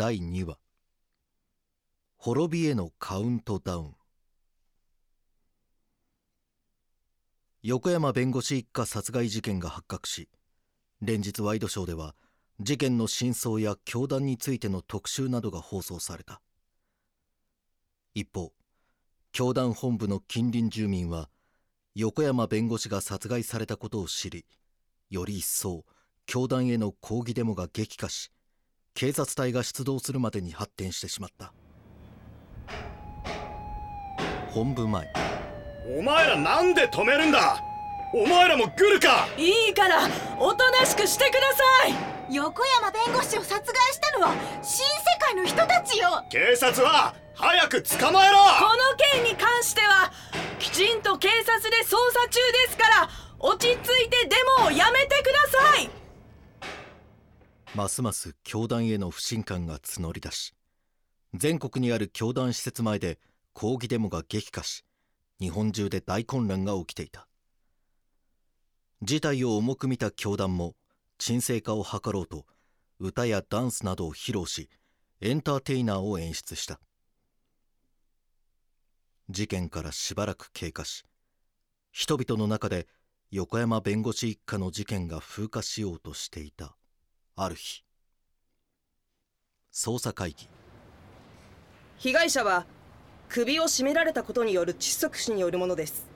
[0.00, 0.56] 第2話。
[2.16, 3.94] 滅びへのカウントダウン。
[7.62, 10.30] 横山弁護士一家殺害事件が発覚し
[11.02, 12.14] 連日ワイドショーでは
[12.60, 16.40] 事件の真相や教団についての特集などが放送された。
[18.14, 18.54] 一方
[19.32, 21.28] 教団本部の近隣住民は
[21.94, 24.46] 横山弁護士が殺害されたことを知り
[25.10, 25.84] より一層
[26.24, 28.30] 教団への抗議デモが激化し
[28.94, 31.52] 警察隊が出動するまでに発展してしまった。
[34.50, 35.12] 本部前。
[35.98, 37.62] お前らなんで止めるんだ？
[38.12, 39.28] お前らも来るか？
[39.38, 40.08] いいから
[40.38, 41.40] おとなしくしてくだ
[41.88, 41.88] さ
[42.28, 42.34] い！
[42.34, 46.24] 横山弁護士を殺害したのは新世界の人たちよ！
[46.28, 48.36] 警察は早く捕まえろ！
[48.38, 50.12] この件に関しては
[50.58, 55.90] きちんと警察で捜査中ですから落ち着いてデモをやめてください
[57.74, 60.54] ますます教団への不信感が募り出し
[61.34, 63.20] 全国にある教団施設前で
[63.52, 64.84] 抗議デモが激化し
[65.38, 67.26] 日本中で大混乱が起きていた。
[69.02, 70.74] 事態を重く見た教団も
[71.18, 72.44] 沈静化を図ろうと
[72.98, 74.68] 歌やダンスなどを披露し
[75.22, 76.80] エンターテイナーを演出した。
[79.30, 81.04] 事件からしばらく経過し
[81.92, 82.88] 人々の中で
[83.30, 86.76] 横山弁護士一家の事件が風化しようとしていた。
[87.36, 87.84] ある日。
[89.72, 90.48] 捜査会議。
[91.98, 92.66] 被害者は
[93.28, 96.06] 首を絞められたことによる窒息死によるものです。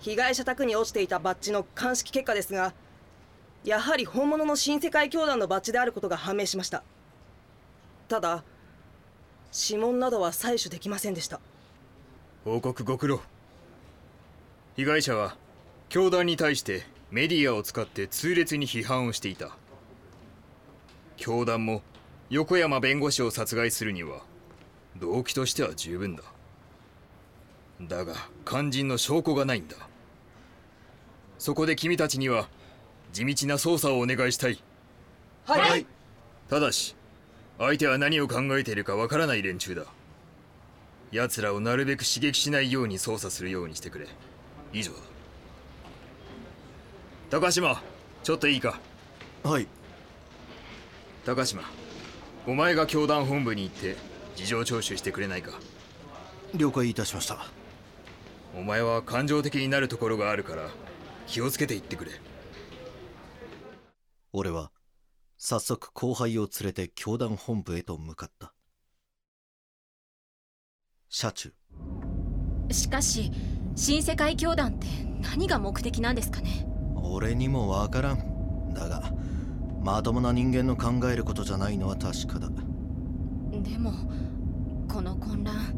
[0.00, 2.72] 被害者宅に落ちていたバッジの鑑識結果ですが
[3.64, 6.82] やはり本物の新世界教団のバッジであることが判明しました。
[8.08, 8.42] ただ
[9.52, 11.40] 指紋などは採取できませんでした。
[12.44, 13.20] 報告ご苦労。
[14.76, 15.36] 被害者は
[15.90, 19.56] 教団に対してメディアを使って痛烈に批判をしていた
[21.20, 21.82] 教団も
[22.30, 24.22] 横山弁護士を殺害するには
[24.96, 26.22] 動機としては十分だ。
[27.82, 28.14] だが
[28.46, 29.76] 肝心の証拠がないんだ。
[31.38, 32.48] そこで君たちには
[33.12, 34.62] 地道な捜査をお願いしたい。
[35.44, 35.86] はい、はい
[36.48, 36.96] ただし
[37.58, 39.84] 相手は何を考えているかわからない連中だ。
[41.12, 44.06] 奴らをなるべく刺激しないように操作するようにしてくれ。
[44.72, 44.98] 以上だ。
[47.28, 47.82] 高島
[48.22, 48.80] ちょっといいか？
[49.42, 49.66] はい
[51.24, 51.62] 高島
[52.46, 53.96] お前が教団本部に行って
[54.36, 55.52] 事情聴取してくれないか？
[56.54, 57.36] 了解いたしました。
[58.56, 60.68] お前は感情的になるところがあるから
[61.26, 62.12] 気をつけて行ってくれ。
[64.32, 64.70] 俺は
[65.36, 68.54] 早速後輩を連れて教団本部へと向かった。
[71.10, 71.52] 車中
[72.70, 73.30] しかし
[73.76, 74.86] 新世界教団って
[75.20, 76.66] 何が目的なんですかね？
[77.02, 78.72] 俺にもわからん。
[78.72, 79.12] だが
[79.82, 82.48] まともな人間の考えることじゃないのは確かだ。
[82.48, 83.92] でも
[84.88, 85.74] この混乱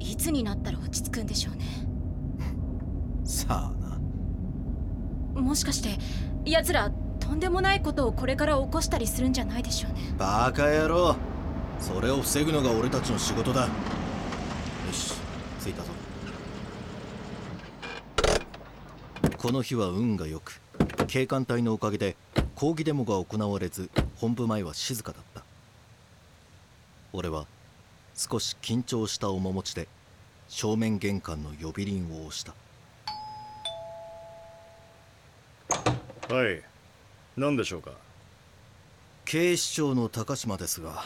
[0.00, 1.64] いつになったら落ち着くんでしょうね。
[3.24, 5.40] さあな。
[5.40, 5.98] もしかして
[6.44, 6.90] 奴ら
[7.20, 10.14] とんでもないことをこれから起こしたりするんじゃないでしょうね。
[10.18, 11.16] バカ野郎。
[11.78, 13.62] それを防ぐのが俺たちの仕事だ。
[13.62, 13.68] よ
[14.92, 15.14] し
[15.62, 15.88] 着いたぞ。
[19.36, 20.60] この日は運が良く
[21.06, 22.16] 警官隊のおかげで
[22.56, 25.42] 抗議デモが行われず本部前は静かだった。
[27.12, 27.46] 俺は
[28.14, 29.88] 少し緊張した面持ちで
[30.48, 32.54] 正面玄関の呼び鈴を押した。
[36.34, 36.62] はい
[37.36, 37.90] 何でしょうか？
[39.26, 41.04] 警視庁の高島ですが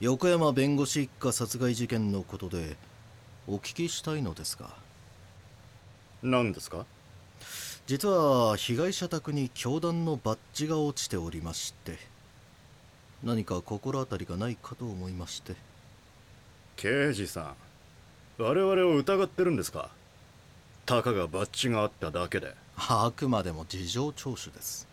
[0.00, 2.76] 横山弁護士一家殺害事件のことで
[3.48, 4.68] お聞きしたいのですが。
[6.22, 6.84] 何ですか？
[7.86, 11.98] 実は被害者宅に教団のバッジが落ちておりまして
[13.22, 15.54] 何か心当たりがないかと思いまして。
[16.76, 17.54] 刑事さ
[18.38, 19.90] ん我々を疑ってるんですか？
[20.86, 22.54] たかがバッジがあっただけで。
[22.76, 24.88] あくまでも事情聴取です。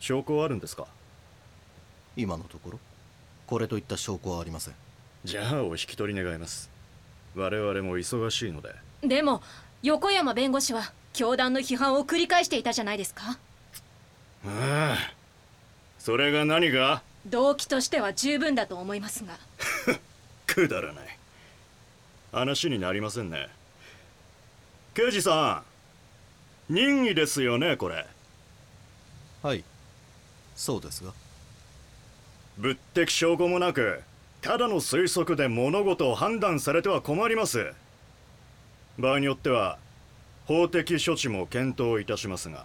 [0.00, 0.86] 証拠はあるんですか？
[2.16, 2.78] 今のところ。
[3.46, 4.74] これといった証拠はありません。
[5.24, 6.68] じゃあお引き取り願います。
[7.34, 8.74] 我々も忙しいので。
[9.02, 9.42] でも
[9.82, 13.40] 横山弁護士は教団の批判を繰り返していたじゃないですか。
[14.46, 14.96] ああ。
[15.98, 19.36] それが何が動機としては十分だと思いますが。
[20.46, 21.18] くだらない。
[22.30, 23.48] 話になりませんね。
[24.94, 25.64] 刑事さ
[26.70, 28.06] ん任意ですよねこれ。
[29.42, 29.64] はい。
[30.54, 31.12] そうですが。
[32.58, 34.04] 物的証拠もなく
[34.40, 37.74] ただの推測で物事を判断されては困ります。
[39.00, 39.80] 場合によっては
[40.48, 42.64] 法的処置も検討いたしますが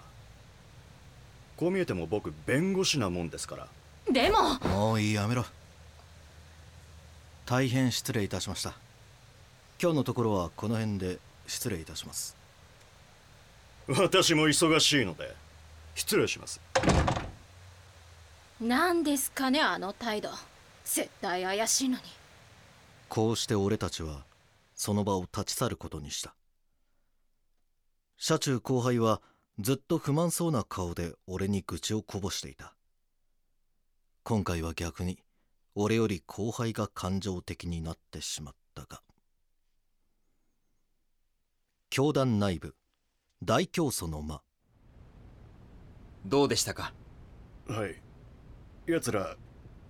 [1.58, 3.68] こう見えても僕弁護士なもんですから。
[4.10, 4.56] でも。
[4.70, 5.46] もういいやめろ
[7.46, 8.74] 大変失礼いたしました。
[9.82, 12.38] 今日のところはこの辺で失礼いたします。
[13.88, 15.36] 私も忙しいので
[15.94, 16.62] 失礼します。
[18.62, 20.30] 何ですかねあの態度。
[20.86, 22.04] 絶対怪しいのに。
[23.10, 24.24] こうして俺たちは
[24.74, 26.34] その場を立ち去ることにした
[28.26, 29.22] 車中後輩は
[29.60, 32.74] ずっと不満そうな顔で俺に愚痴をこぼしていた。
[34.24, 35.20] 今回は逆に
[35.76, 39.02] 俺より後輩が感情的になってしまったが。
[41.90, 42.76] 教団内部
[43.44, 44.42] 大教祖の間。
[46.26, 46.94] どうでしたか？
[47.68, 48.02] はい。
[48.88, 49.36] 奴ら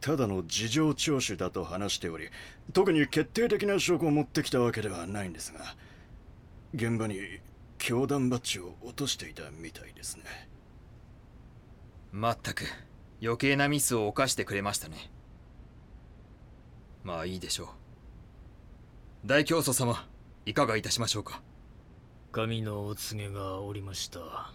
[0.01, 2.29] ただの事情聴取だと話しており
[2.73, 5.75] 特に決定的な証拠を持ってきたわけではないんですが
[6.73, 7.19] 現場に
[7.85, 10.23] 教団バッジを落としていたみたいですね。
[12.13, 12.63] まったく
[13.21, 15.11] 余計なミスを犯してくれましたね。
[17.03, 17.67] まあいいでしょう。
[19.25, 20.07] 大教祖様
[20.45, 21.41] いかがいたしましょうか？
[22.31, 24.53] 神のお告げがおりました。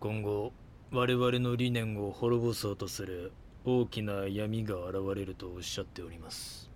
[0.00, 0.54] 今後
[0.90, 3.32] 我々の理念を滅ぼそうとする
[3.66, 6.70] 大きな闇が現れるとおっしゃっております。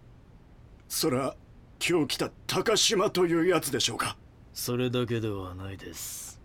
[0.90, 1.36] それは
[1.80, 4.16] 今日来た高島というやつでしょうか？
[4.52, 6.40] それだけではないです。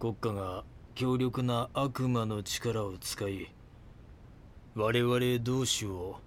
[0.00, 0.64] 国家が
[0.94, 3.48] 強力な悪魔の力を使い
[4.74, 6.20] 我々同士を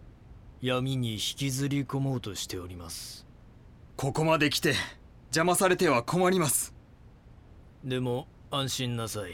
[0.61, 3.27] 闇に引きずり込もうとしております。
[3.97, 4.73] ここまで来て
[5.25, 6.73] 邪魔されては困ります。
[7.83, 9.33] でも安心なさい。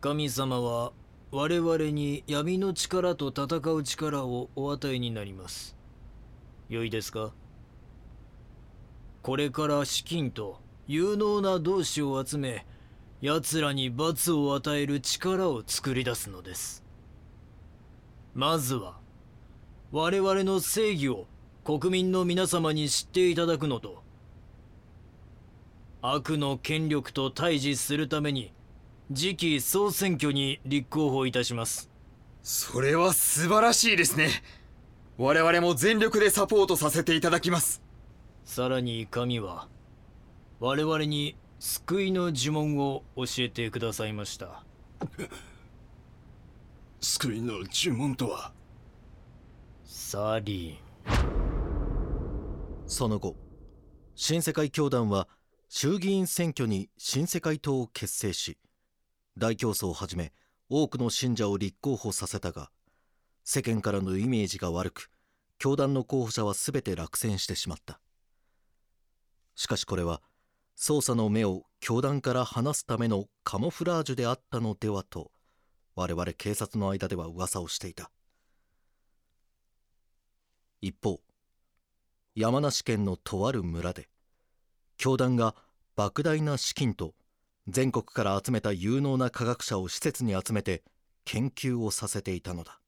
[0.00, 0.92] 神様は
[1.30, 5.74] 我々に闇の力と戦う力をお与えになります
[6.68, 7.32] 良いですか？
[9.22, 12.66] これから資金と有能な同志を集め
[13.20, 16.84] 奴らに罰を与える力を作り出すのです。
[18.34, 18.98] まずは
[19.92, 21.26] 我々の正義を
[21.64, 24.02] 国民の皆様に知っていただくのと
[26.02, 28.52] 悪の権力と対峙するために
[29.14, 31.90] 次期総選挙に立候補いたします。
[32.42, 34.28] それは素晴らしいですね。
[35.16, 37.82] 我々も全力でサポートさせていただきます。
[38.44, 39.68] さらに神は
[40.58, 44.64] 我々に救いの呪文を教えてくださいました。
[47.00, 48.52] 救いの呪文とは？
[49.84, 50.78] サリ
[52.86, 53.36] その後
[54.14, 55.28] 新世界教団は
[55.68, 58.58] 衆議院選挙に新世界党を結成し
[59.36, 60.32] 大教祖をはじめ
[60.68, 62.70] 多くの信者を立候補させたが
[63.44, 65.10] 世間からのイメージが悪く
[65.58, 68.00] 教団の候補者は全て落選してしまった。
[69.54, 70.22] しかしこれは
[70.76, 75.30] 捜査の目を教団から離すためのカモフラージュであったのではと
[75.94, 78.10] 我々警察の間では噂をしていた。
[80.80, 81.20] 一方
[82.34, 84.08] 山梨県のとある村で
[84.96, 85.54] 教団が
[85.96, 87.14] 莫大な資金と
[87.68, 90.82] 全国から集めた有能な科学者を施設に集めて
[91.24, 92.80] 研究をさせていたのだ。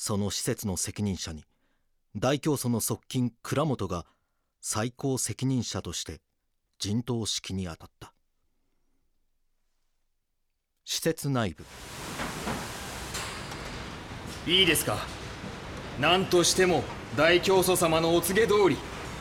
[0.00, 1.44] その施設の責任者に
[2.14, 4.06] 大教祖の側近倉本が
[4.60, 6.20] 最高責任者として
[6.78, 8.14] 陣頭指揮に当たった。
[10.84, 11.64] 施設内部。
[14.46, 14.98] いいですか。
[16.00, 16.84] 何としても
[17.16, 18.76] 大教祖様のお告げ通り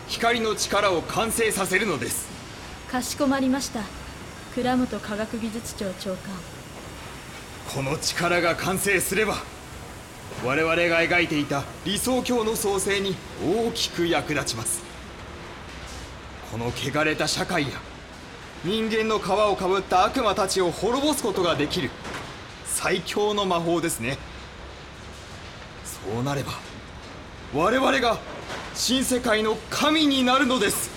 [0.08, 2.30] 光の力を完成させるのです。
[2.88, 3.82] かしこまりました。
[4.54, 6.36] 倉本科学技術庁長官。
[7.74, 9.57] この力が完成すれば
[10.46, 14.84] 我々が描いていた理想郷の創生に大きく役立ちます。
[16.52, 17.70] この汚れた社会や
[18.64, 21.90] 人間の皮をかぶった悪魔たちを滅ぼすことができる
[22.66, 24.18] 最強の魔法ですね。
[25.84, 26.54] そうなれば
[27.54, 28.18] 我々が
[28.76, 30.97] 新世界の神になるのです。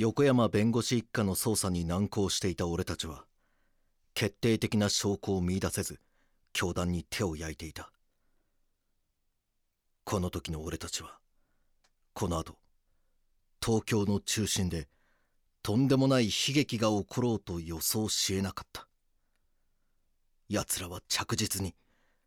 [0.00, 3.24] 横山弁護士一家の捜査に難航していた俺たちは
[4.14, 5.98] 決定的な証拠を見出せず
[6.52, 7.90] 教団に手を焼いていた。
[10.04, 11.18] この時の俺たちは
[12.14, 12.54] この後
[13.60, 14.86] 東京の中心で
[15.64, 18.86] とんでもない悲劇が起ころうと予想しえなかった。
[20.48, 21.74] 奴らは着実に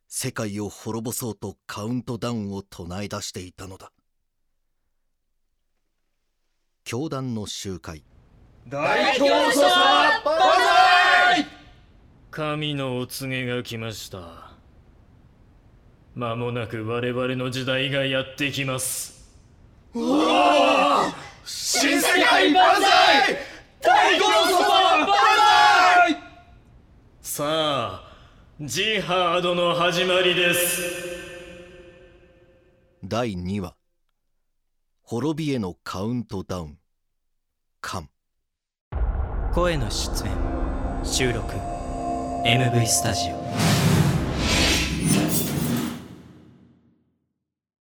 [0.08, 3.92] 世界を滅ぼそうとカウントダウンを唱え出していたのだ。
[6.84, 8.04] 教団の集会。
[8.68, 9.68] 大教祖様
[12.30, 14.52] 神のお告げが来ました。
[16.14, 19.30] 間もなく我々の時代がやってきます。
[21.44, 23.38] 新世界万歳！
[23.80, 25.16] 大五郎様万
[27.20, 28.12] さあ
[28.60, 30.82] ジハードの始まりです。
[33.04, 33.74] 第2話
[35.12, 36.78] 滅びへのカウントダウン。
[37.82, 38.02] カ
[39.52, 40.32] 声の出演
[41.04, 41.52] 収録。
[42.46, 43.81] MV スタジオ。